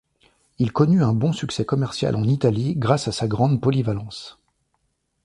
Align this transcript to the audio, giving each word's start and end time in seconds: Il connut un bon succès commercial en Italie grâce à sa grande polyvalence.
Il 0.57 0.73
connut 0.73 1.03
un 1.03 1.13
bon 1.13 1.31
succès 1.31 1.63
commercial 1.63 2.15
en 2.15 2.23
Italie 2.23 2.73
grâce 2.75 3.07
à 3.07 3.11
sa 3.11 3.27
grande 3.27 3.61
polyvalence. 3.61 4.39